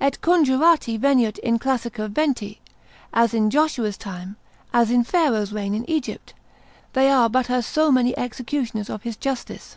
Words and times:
Et 0.00 0.18
conjurati 0.22 0.98
veniunt 0.98 1.36
in 1.40 1.58
classica 1.58 2.08
venti: 2.08 2.60
as 3.12 3.34
in 3.34 3.50
Joshua's 3.50 3.98
time, 3.98 4.36
as 4.72 4.90
in 4.90 5.04
Pharaoh's 5.04 5.52
reign 5.52 5.74
in 5.74 5.84
Egypt; 5.90 6.32
they 6.94 7.10
are 7.10 7.28
but 7.28 7.50
as 7.50 7.66
so 7.66 7.92
many 7.92 8.16
executioners 8.16 8.88
of 8.88 9.02
his 9.02 9.18
justice. 9.18 9.76